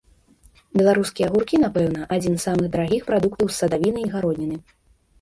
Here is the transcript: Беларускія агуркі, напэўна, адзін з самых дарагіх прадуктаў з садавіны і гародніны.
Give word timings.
Беларускія 0.81 1.27
агуркі, 1.31 1.59
напэўна, 1.65 2.09
адзін 2.19 2.33
з 2.39 2.43
самых 2.47 2.67
дарагіх 2.79 3.01
прадуктаў 3.13 3.47
з 3.55 3.63
садавіны 3.63 3.99
і 4.09 4.15
гародніны. 4.19 4.57